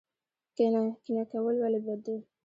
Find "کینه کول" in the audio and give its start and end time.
0.55-1.55